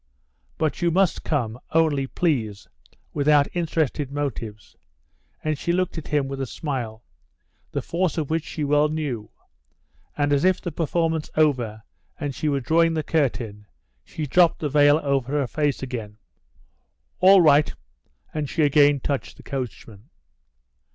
"But 0.57 0.81
you 0.81 0.89
must 0.89 1.23
come, 1.23 1.59
only, 1.73 2.07
please, 2.07 2.67
without 3.13 3.47
interested 3.55 4.11
motives," 4.11 4.75
and 5.43 5.59
she 5.59 5.71
looked 5.71 5.95
at 5.95 6.07
him 6.07 6.27
with 6.27 6.41
a 6.41 6.47
smile, 6.47 7.03
the 7.71 7.83
force 7.83 8.17
of 8.17 8.31
which 8.31 8.43
she 8.43 8.63
well 8.63 8.89
knew, 8.89 9.29
and, 10.17 10.33
as 10.33 10.43
if 10.43 10.59
the 10.59 10.71
performance 10.71 11.29
over 11.37 11.83
and 12.19 12.33
she 12.33 12.49
were 12.49 12.61
drawing 12.61 12.95
the 12.95 13.03
curtain, 13.03 13.67
she 14.03 14.25
dropped 14.25 14.57
the 14.57 14.69
veil 14.69 14.99
over 15.03 15.33
her 15.33 15.45
face 15.45 15.83
again. 15.83 16.17
"All 17.19 17.41
right," 17.41 17.71
and 18.33 18.49
she 18.49 18.63
again 18.63 19.01
touched 19.01 19.37
the 19.37 19.43
coachman. 19.43 20.09